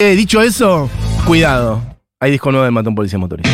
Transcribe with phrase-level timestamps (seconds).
[0.00, 0.88] Eh, dicho eso,
[1.26, 1.82] cuidado.
[2.20, 3.50] Hay disco nuevo de Matón Policía Motorista.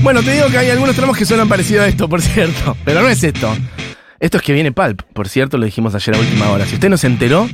[0.00, 2.74] Bueno, te digo que hay algunos tramos que suenan parecido a esto, por cierto.
[2.86, 3.54] Pero no es esto.
[4.18, 6.64] Esto es que viene Pulp, por cierto, lo dijimos ayer a última hora.
[6.64, 7.46] Si usted no se enteró,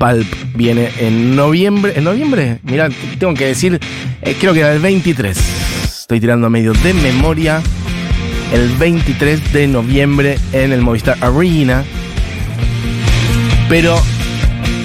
[0.00, 0.26] Pulp
[0.56, 1.92] viene en noviembre.
[1.94, 2.58] ¿En noviembre?
[2.64, 2.88] Mira,
[3.20, 3.78] tengo que decir,
[4.22, 5.38] eh, creo que era el 23.
[5.84, 7.62] Estoy tirando medio de memoria.
[8.52, 11.84] El 23 de noviembre en el Movistar Arena.
[13.68, 13.96] Pero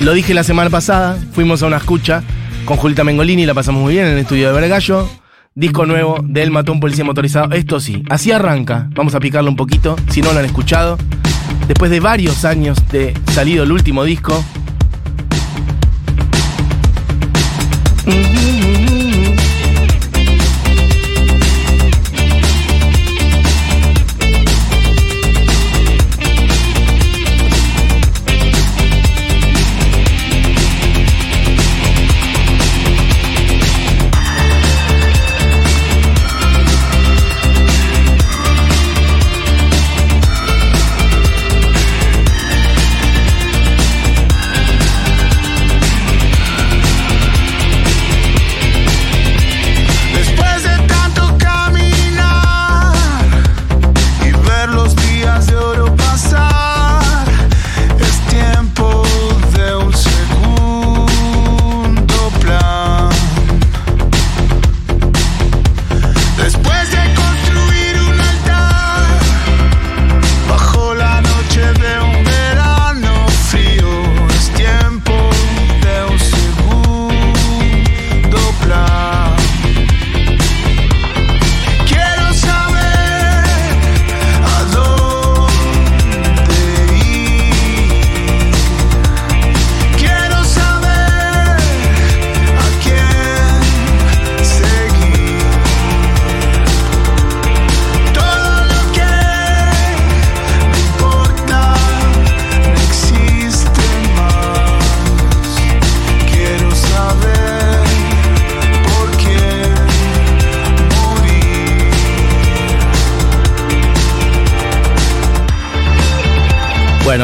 [0.01, 2.23] lo dije la semana pasada, fuimos a una escucha
[2.65, 5.07] con Julita Mengolini, la pasamos muy bien en el estudio de Vergallo.
[5.53, 7.51] Disco nuevo del Matón Policía Motorizado.
[7.51, 8.87] Esto sí, así arranca.
[8.95, 10.97] Vamos a picarlo un poquito, si no lo han escuchado.
[11.67, 14.43] Después de varios años de salido el último disco.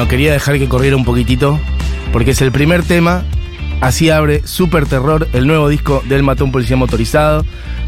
[0.06, 1.60] Quería dejar que corriera un poquitito,
[2.14, 3.24] porque es el primer tema.
[3.82, 7.46] Así abre Super Terror, el nuevo disco del Matón Policía Motorizado.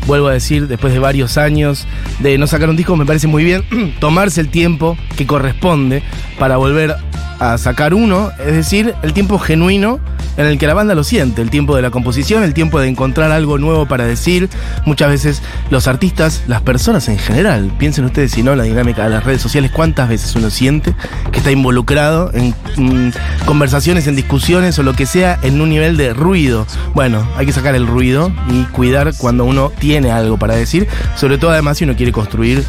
[0.07, 1.87] Vuelvo a decir, después de varios años
[2.19, 3.63] de no sacar un disco, me parece muy bien
[3.99, 6.01] tomarse el tiempo que corresponde
[6.39, 6.95] para volver
[7.39, 9.99] a sacar uno, es decir, el tiempo genuino
[10.39, 12.87] en el que la banda lo siente, el tiempo de la composición, el tiempo de
[12.87, 14.49] encontrar algo nuevo para decir.
[14.85, 19.09] Muchas veces los artistas, las personas en general, piensen ustedes si no la dinámica de
[19.09, 20.95] las redes sociales, cuántas veces uno siente
[21.33, 23.11] que está involucrado en mm,
[23.45, 26.65] conversaciones, en discusiones o lo que sea en un nivel de ruido.
[26.93, 31.37] Bueno, hay que sacar el ruido y cuidar cuando uno tiene algo para decir, sobre
[31.37, 32.63] todo además si uno quiere construir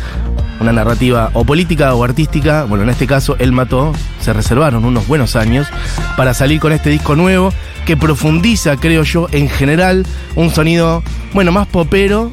[0.60, 5.06] una narrativa o política o artística, bueno, en este caso él mató, se reservaron unos
[5.06, 5.66] buenos años
[6.16, 7.52] para salir con este disco nuevo
[7.86, 10.06] que profundiza, creo yo, en general
[10.36, 12.30] un sonido, bueno, más popero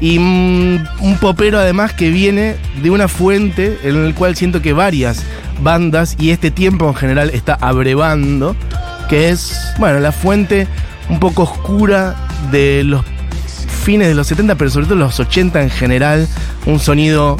[0.00, 4.72] y mm, un popero además que viene de una fuente en el cual siento que
[4.72, 5.24] varias
[5.62, 8.56] bandas y este tiempo en general está abrevando,
[9.08, 10.66] que es, bueno, la fuente
[11.10, 12.16] un poco oscura
[12.50, 13.04] de los
[13.80, 16.28] fines de los 70, pero sobre todo los 80 en general,
[16.66, 17.36] un sonido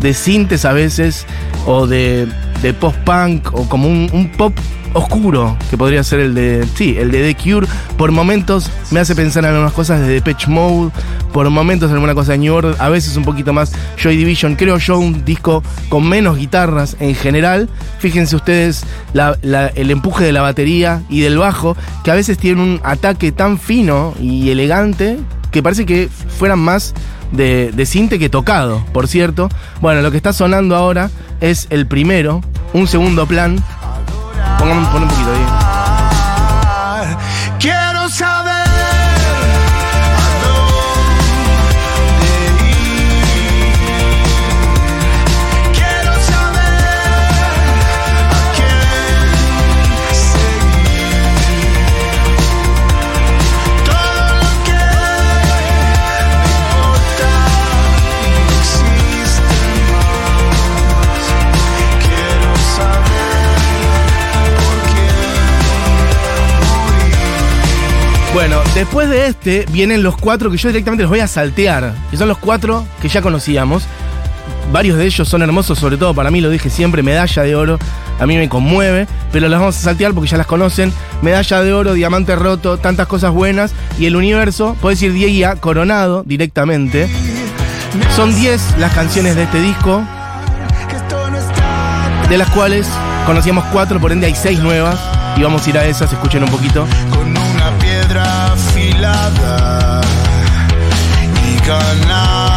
[0.00, 1.26] de sintes a veces,
[1.66, 2.26] o de,
[2.62, 4.52] de post-punk, o como un, un pop
[4.94, 7.66] oscuro, que podría ser el de, sí, el de The Cure.
[7.96, 10.90] Por momentos me hace pensar en algunas cosas de Depeche Mode,
[11.32, 14.56] por momentos en alguna cosa de New Order, a veces un poquito más Joy Division.
[14.56, 17.68] Creo yo un disco con menos guitarras en general.
[17.98, 22.80] Fíjense ustedes el empuje de la batería y del bajo, que a veces tienen un
[22.82, 25.18] ataque tan fino y elegante
[25.52, 26.08] que parece que
[26.38, 26.94] fueran más
[27.30, 29.48] de, cinte que tocado, por cierto.
[29.80, 32.40] Bueno, lo que está sonando ahora es el primero,
[32.72, 33.62] un segundo plan.
[34.58, 35.71] Póngame pon un poquito ahí.
[68.42, 72.16] Bueno, después de este vienen los cuatro que yo directamente los voy a saltear, que
[72.16, 73.84] son los cuatro que ya conocíamos.
[74.72, 77.78] varios de ellos son hermosos, sobre todo para mí, lo dije siempre, Medalla de Oro,
[78.18, 80.92] a mí me conmueve, pero las vamos a saltear porque ya las conocen.
[81.22, 83.74] Medalla de Oro, Diamante Roto, tantas cosas buenas.
[83.96, 87.08] Y el universo, puedes decir Diego Coronado directamente.
[88.16, 90.02] Son 10 las canciones de este disco,
[92.28, 92.88] de las cuales
[93.24, 94.98] conocíamos 4, por ende hay 6 nuevas.
[95.36, 96.88] Y vamos a ir a esas, escuchen un poquito.
[99.12, 100.00] nada
[101.44, 102.51] y ganar.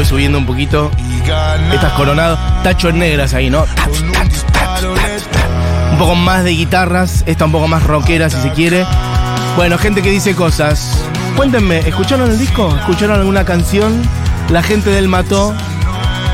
[0.00, 0.90] Voy subiendo un poquito.
[0.98, 3.66] Y ganar Estas coronados, tachos negras ahí, ¿no?
[5.92, 8.86] Un poco más de guitarras, esta un poco más rockera si se quiere.
[9.56, 11.04] Bueno, gente que dice cosas.
[11.36, 12.74] Cuéntenme, ¿escucharon el disco?
[12.78, 14.00] ¿Escucharon alguna canción?
[14.48, 15.54] La gente del Mató,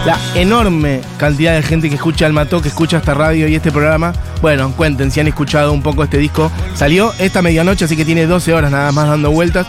[0.05, 3.73] la enorme cantidad de gente que escucha el Mató, que escucha esta radio y este
[3.73, 4.13] programa.
[4.41, 6.53] Bueno, cuenten si han escuchado un poco este disco.
[6.77, 9.67] Salió esta medianoche, así que tiene 12 horas nada más dando vueltas.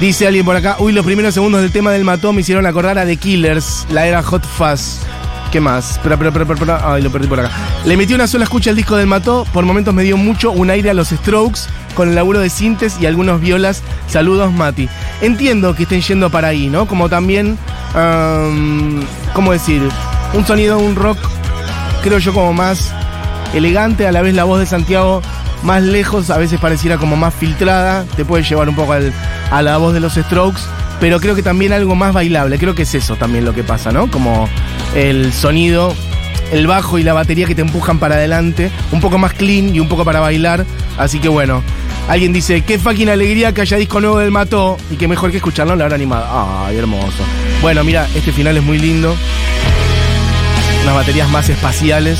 [0.00, 2.98] Dice alguien por acá, uy, los primeros segundos del tema del Mató me hicieron acordar
[2.98, 5.00] a The Killers, la era Hot Fuzz.
[5.52, 5.90] ¿Qué más?
[5.92, 6.80] Espera, espera, espera, espera.
[6.94, 7.50] Ay, lo perdí por acá.
[7.84, 9.46] Le metí una sola escucha al disco del Mató.
[9.52, 11.60] Por momentos me dio mucho un aire a los Strokes
[11.94, 13.82] con el laburo de sintes y algunos violas.
[14.06, 14.88] Saludos, Mati.
[15.20, 16.86] Entiendo que estén yendo para ahí, ¿no?
[16.86, 17.58] Como también,
[17.94, 19.02] am,
[19.34, 19.82] ¿cómo decir?
[20.32, 21.18] Un sonido, un rock,
[22.02, 22.90] creo yo, como más
[23.52, 24.06] elegante.
[24.06, 25.20] A la vez la voz de Santiago
[25.62, 28.04] más lejos, a veces pareciera como más filtrada.
[28.16, 29.12] Te puede llevar un poco al-
[29.50, 30.60] a la voz de los Strokes.
[31.00, 32.58] Pero creo que también algo más bailable.
[32.58, 34.10] Creo que es eso también lo que pasa, ¿no?
[34.10, 34.48] Como
[34.94, 35.94] el sonido,
[36.52, 38.70] el bajo y la batería que te empujan para adelante.
[38.92, 40.66] Un poco más clean y un poco para bailar.
[40.98, 41.62] Así que bueno.
[42.08, 45.36] Alguien dice, qué fucking alegría que haya disco nuevo del Mató y que mejor que
[45.36, 46.66] escucharlo en la hora animada.
[46.66, 47.22] Ay, hermoso.
[47.62, 49.14] Bueno, mira, este final es muy lindo.
[50.82, 52.18] Unas baterías más espaciales.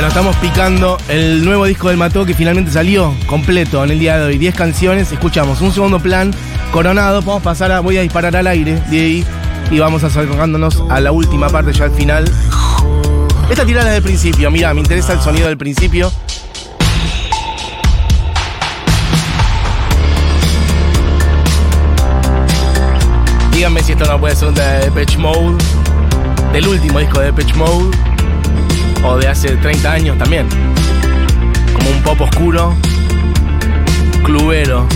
[0.00, 4.16] Bueno, estamos picando el nuevo disco del Mató que finalmente salió completo en el día
[4.16, 4.38] de hoy.
[4.38, 6.32] 10 canciones, escuchamos un segundo plan
[6.72, 7.18] coronado.
[7.30, 9.22] A pasar a, voy a disparar al aire de
[9.70, 12.24] y vamos acercándonos a la última parte ya al final.
[13.50, 16.10] Esta tirada es del principio, mira, me interesa el sonido del principio.
[23.52, 25.62] Díganme si esto no puede ser un de Depeche Mode,
[26.54, 28.09] del último disco de Depeche Mode,
[29.04, 30.48] o de hace 30 años también.
[31.74, 32.74] Como un pop oscuro,
[34.24, 34.86] clubero.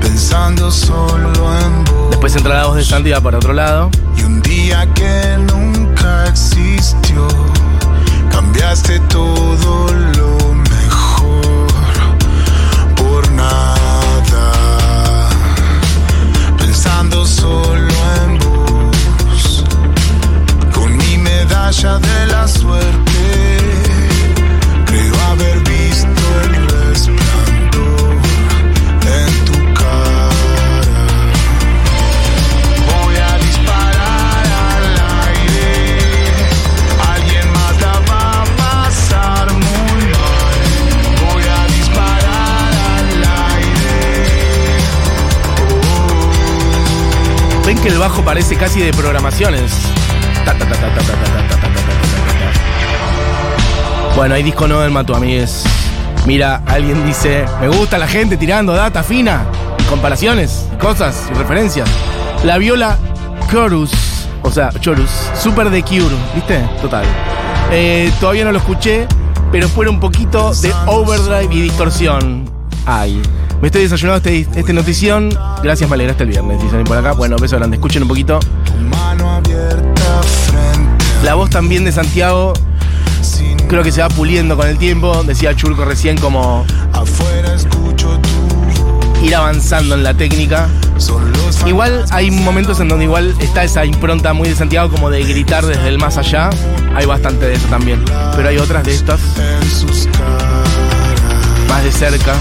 [0.00, 2.10] Pensando solo en vos.
[2.10, 3.90] Después entra la voz de Santi para otro lado.
[4.16, 7.26] Y un día que nunca existió,
[8.30, 10.19] cambiaste todo lo
[21.70, 23.56] de la suerte,
[24.86, 26.08] creo haber visto
[26.42, 28.18] el resplandor
[29.06, 30.90] en tu cara.
[32.90, 34.98] Voy a disparar al
[35.28, 35.68] aire.
[37.14, 40.58] Alguien más la va a pasar muy mal.
[41.24, 43.22] Voy a disparar al
[43.54, 44.02] aire.
[47.64, 49.70] Ven que el bajo parece casi de programaciones.
[50.44, 51.59] Ta, ta, ta,
[54.20, 55.64] Bueno, hay disco nuevo del Mató, amigues.
[56.26, 59.46] Mira, alguien dice, me gusta la gente tirando data fina,
[59.78, 61.88] y comparaciones, y cosas, y referencias.
[62.44, 62.98] La viola
[63.50, 63.90] Chorus,
[64.42, 66.58] o sea, Chorus, Super de Cure, ¿viste?
[66.82, 67.06] Total.
[67.70, 69.08] Eh, todavía no lo escuché,
[69.50, 72.44] pero fuera un poquito de overdrive y distorsión.
[72.84, 73.22] Ay.
[73.62, 75.30] Me estoy desayunando este, este notición.
[75.62, 76.62] Gracias, me alegraste el viernes.
[76.62, 77.12] Dicen por acá.
[77.12, 77.76] Bueno, beso grande.
[77.76, 78.38] Escuchen un poquito.
[81.24, 82.52] La voz también de Santiago
[83.68, 85.22] creo que se va puliendo con el tiempo.
[85.24, 86.64] Decía Churco recién como
[89.22, 90.68] ir avanzando en la técnica.
[91.66, 95.64] Igual hay momentos en donde igual está esa impronta muy de Santiago como de gritar
[95.64, 96.50] desde el más allá.
[96.94, 98.04] Hay bastante de eso también.
[98.36, 99.20] Pero hay otras de estas
[101.68, 102.34] más de cerca.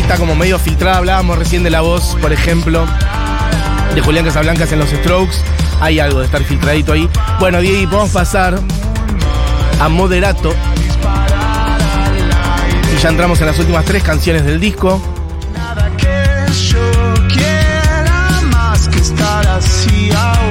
[0.00, 0.98] Está como medio filtrada.
[0.98, 2.86] Hablábamos recién de la voz, por ejemplo,
[3.94, 5.36] de Julián Casablancas en los Strokes.
[5.80, 7.08] Hay algo de estar filtradito ahí.
[7.38, 8.58] Bueno, Diego, podemos pasar
[9.80, 10.54] a Moderato.
[12.94, 15.00] Y ya entramos en las últimas tres canciones del disco.
[15.54, 20.47] Nada que yo quiera más que estar así ahora.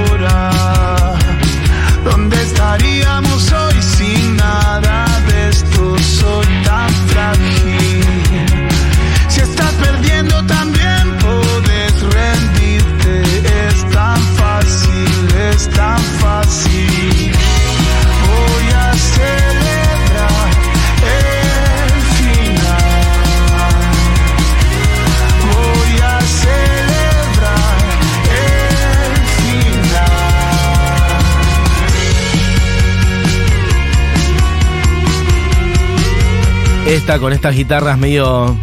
[37.08, 38.54] Con estas guitarras medio,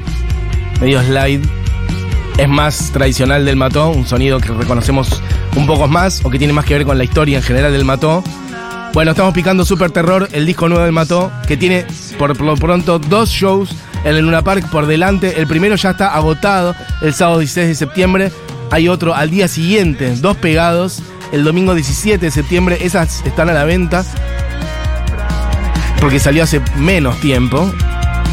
[0.80, 1.42] medio slide.
[2.38, 5.20] Es más tradicional del Mató, un sonido que reconocemos
[5.56, 7.86] un poco más o que tiene más que ver con la historia en general del
[7.86, 8.24] Mató.
[8.94, 11.88] Bueno, estamos picando Super Terror, el disco nuevo del Mató, que tiene
[12.20, 15.40] por lo pronto dos shows en el Luna Park por delante.
[15.40, 18.32] El primero ya está agotado el sábado 16 de septiembre.
[18.70, 21.02] Hay otro al día siguiente, dos pegados.
[21.32, 24.06] El domingo 17 de septiembre, esas están a la venta
[26.00, 27.74] porque salió hace menos tiempo.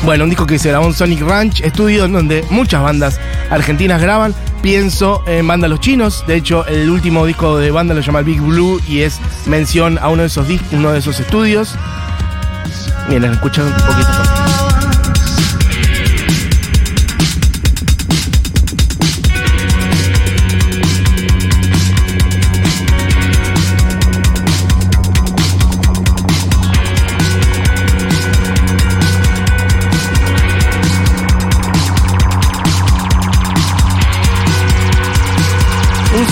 [0.05, 4.03] Bueno, un disco que se grabó en Sonic Ranch, estudio en donde muchas bandas argentinas
[4.03, 4.35] graban.
[4.61, 8.41] Pienso en Banda Los Chinos, de hecho el último disco de banda lo llama Big
[8.41, 11.77] Blue y es mención a uno de esos uno de esos estudios.
[13.09, 14.62] Miren, escuchan un poquito.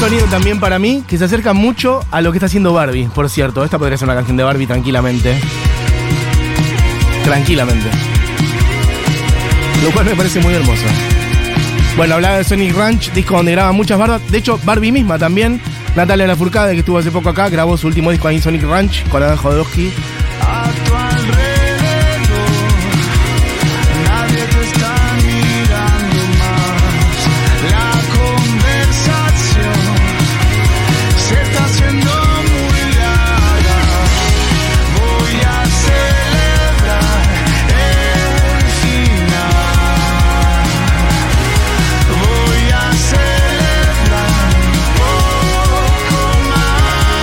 [0.00, 3.28] Sonido también para mí que se acerca mucho a lo que está haciendo Barbie, por
[3.28, 3.62] cierto.
[3.62, 5.38] Esta podría ser una canción de Barbie tranquilamente.
[7.22, 7.86] Tranquilamente.
[9.84, 10.86] Lo cual me parece muy hermoso.
[11.98, 14.22] Bueno, hablaba de Sonic Ranch, disco donde graba muchas bandas.
[14.30, 15.60] De hecho, Barbie misma también.
[15.94, 19.06] Natalia Lafourcade, que estuvo hace poco acá, grabó su último disco ahí en Sonic Ranch
[19.10, 19.92] con Adam Jodorowsky.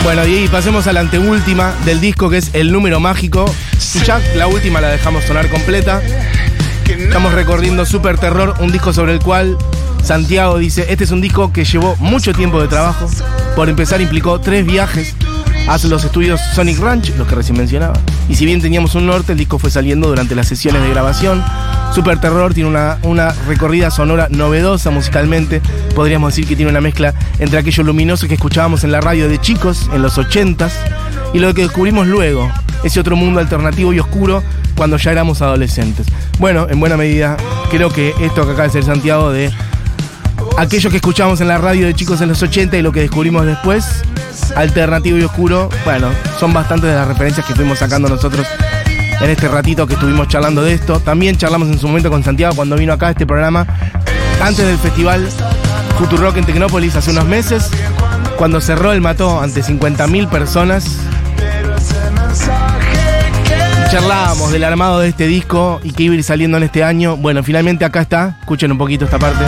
[0.07, 3.43] Bueno, y pasemos a la anteúltima del disco, que es el número mágico.
[4.05, 6.01] Ya la última la dejamos sonar completa.
[6.87, 9.57] Estamos recorriendo Super Terror, un disco sobre el cual
[10.01, 13.09] Santiago dice, este es un disco que llevó mucho tiempo de trabajo.
[13.53, 15.13] Por empezar implicó tres viajes
[15.67, 17.99] a los estudios Sonic Ranch, los que recién mencionaba.
[18.29, 21.43] Y si bien teníamos un norte, el disco fue saliendo durante las sesiones de grabación.
[21.93, 25.61] Super Terror tiene una, una recorrida sonora novedosa musicalmente.
[25.95, 29.39] Podríamos decir que tiene una mezcla entre aquello luminoso que escuchábamos en la radio de
[29.39, 30.71] chicos en los 80s
[31.33, 32.51] y lo que descubrimos luego,
[32.83, 34.43] ese otro mundo alternativo y oscuro
[34.75, 36.07] cuando ya éramos adolescentes.
[36.39, 37.35] Bueno, en buena medida,
[37.71, 39.51] creo que esto que acaba de ser Santiago de
[40.57, 43.45] aquello que escuchamos en la radio de chicos en los 80 y lo que descubrimos
[43.45, 44.03] después,
[44.55, 48.45] alternativo y oscuro, bueno, son bastantes de las referencias que fuimos sacando nosotros
[49.21, 50.99] en este ratito que estuvimos charlando de esto.
[50.99, 53.65] También charlamos en su momento con Santiago cuando vino acá a este programa,
[54.41, 55.27] antes del festival
[55.97, 57.69] Futurock en Tecnópolis hace unos meses,
[58.37, 60.99] cuando cerró el Mató ante 50.000 personas.
[63.91, 67.15] Charlábamos del armado de este disco y que iba a ir saliendo en este año.
[67.15, 68.35] Bueno, finalmente acá está.
[68.41, 69.45] Escuchen un poquito esta parte.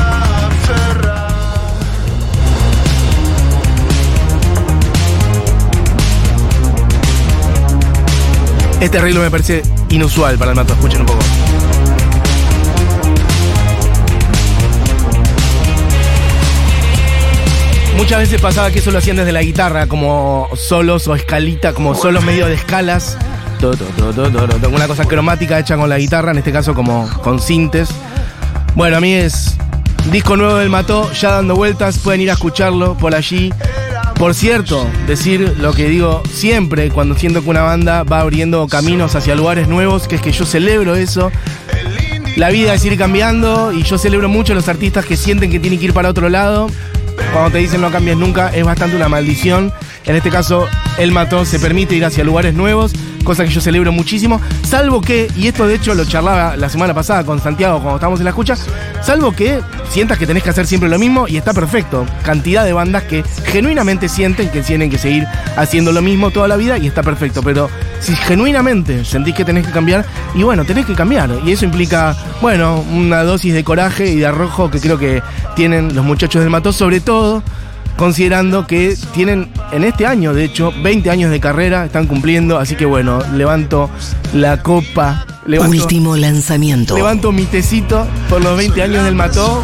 [8.80, 10.74] Este arreglo me parece inusual para el Mato.
[10.74, 11.20] Escuchen un poco.
[17.98, 21.94] Muchas veces pasaba que eso lo hacían desde la guitarra, como solos o escalita, como
[21.94, 23.18] solos medio de escalas.
[23.60, 26.54] To, to, to, to, to, to, Una cosa cromática hecha con la guitarra, en este
[26.54, 27.90] caso como con sintes.
[28.76, 29.58] Bueno, a mí es
[30.12, 33.52] disco nuevo del Mató, ya dando vueltas, pueden ir a escucharlo por allí.
[34.20, 39.16] Por cierto, decir lo que digo siempre cuando siento que una banda va abriendo caminos
[39.16, 41.32] hacia lugares nuevos, que es que yo celebro eso.
[42.36, 45.60] La vida es ir cambiando y yo celebro mucho a los artistas que sienten que
[45.62, 46.68] tienen que ir para otro lado.
[47.32, 49.72] Cuando te dicen no cambies nunca, es bastante una maldición.
[50.06, 50.68] En este caso,
[51.00, 52.92] el matón se permite ir hacia lugares nuevos,
[53.24, 54.42] cosa que yo celebro muchísimo.
[54.64, 58.20] Salvo que, y esto de hecho lo charlaba la semana pasada con Santiago cuando estábamos
[58.20, 58.56] en la escucha,
[59.02, 62.06] salvo que sientas que tenés que hacer siempre lo mismo y está perfecto.
[62.24, 65.26] Cantidad de bandas que genuinamente sienten que tienen que seguir
[65.56, 67.42] haciendo lo mismo toda la vida y está perfecto.
[67.44, 67.70] Pero
[68.02, 71.30] si genuinamente sentís que tenés que cambiar, y bueno, tenés que cambiar.
[71.46, 75.24] Y eso implica, bueno, una dosis de coraje y de arrojo que creo que
[75.56, 77.42] tienen los muchachos del Mató, sobre todo
[78.00, 82.76] considerando que tienen en este año, de hecho, 20 años de carrera, están cumpliendo, así
[82.76, 83.90] que bueno, levanto
[84.34, 86.96] la copa, levanto, Último lanzamiento.
[86.96, 89.64] levanto mi tecito por los 20 años del Mató,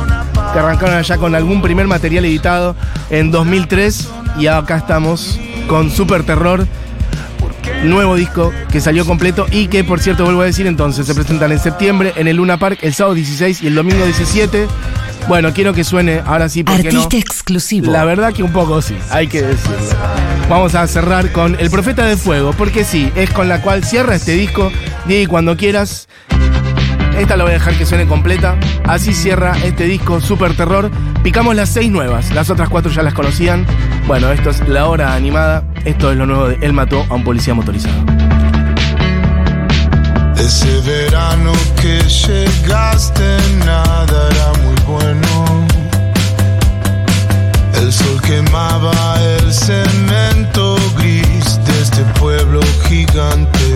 [0.53, 2.75] que arrancaron allá con algún primer material editado
[3.09, 4.09] en 2003
[4.39, 6.67] y acá estamos con Super Terror.
[7.83, 11.51] Nuevo disco que salió completo y que, por cierto, vuelvo a decir entonces, se presentan
[11.51, 14.67] en septiembre en el Luna Park el sábado 16 y el domingo 17.
[15.27, 17.01] Bueno, quiero que suene ahora sí, porque no?
[17.01, 17.91] Artista exclusivo.
[17.91, 19.77] La verdad que un poco sí, hay que decirlo.
[20.49, 24.15] Vamos a cerrar con El Profeta de Fuego, porque sí, es con la cual cierra
[24.15, 24.71] este disco.
[25.07, 26.07] Diego, cuando quieras.
[27.17, 28.57] Esta la voy a dejar que suene completa.
[28.85, 30.91] Así cierra este disco Super Terror.
[31.23, 33.65] Picamos las seis nuevas, las otras cuatro ya las conocían.
[34.05, 35.63] Bueno, esto es la hora animada.
[35.85, 38.24] Esto es lo nuevo de Él mató a un policía motorizado.
[40.37, 45.65] Ese verano que llegaste nada era muy bueno.
[47.73, 48.93] El sol quemaba
[49.39, 53.75] el cemento gris de este pueblo gigante.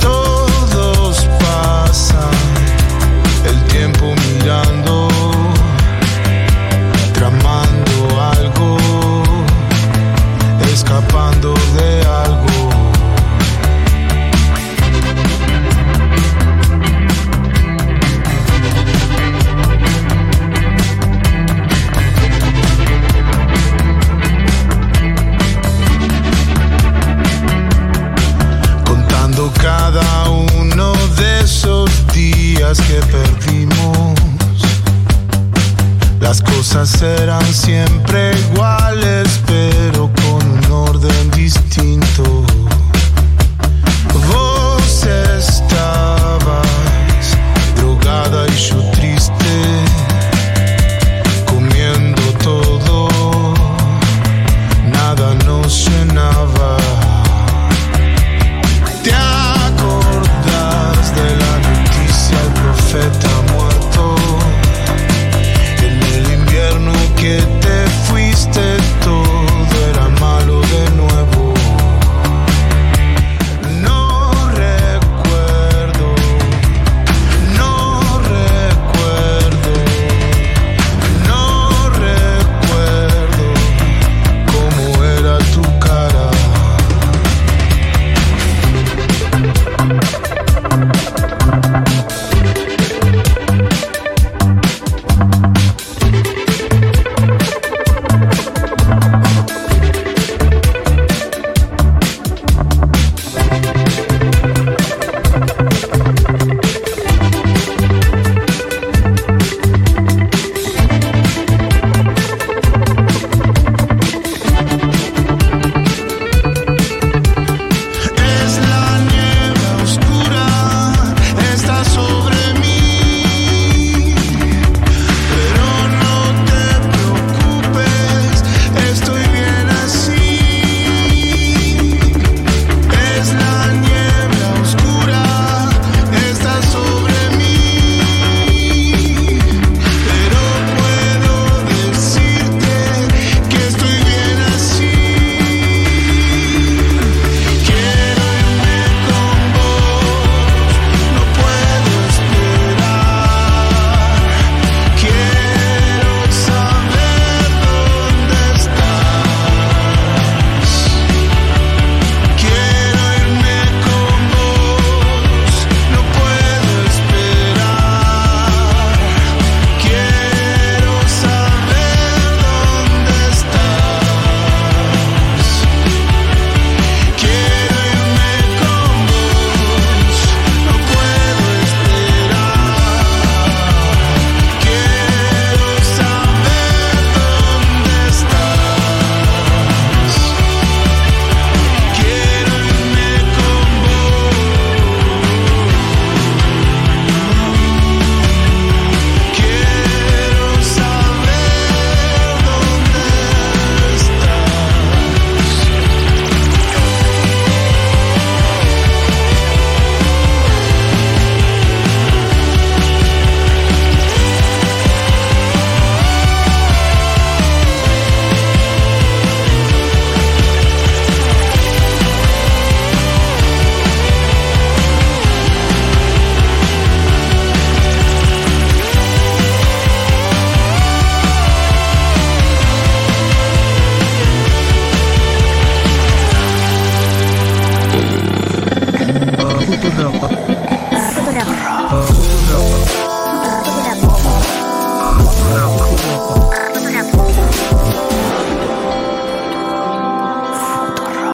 [0.00, 2.38] Todos pasan
[3.46, 5.08] el tiempo mirando,